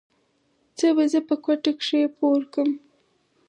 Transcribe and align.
څه 0.77 0.87
به 0.95 1.03
زه 1.11 1.19
په 1.27 1.35
کوټه 1.43 1.71
کښې 1.79 2.01
پورکم. 2.17 2.69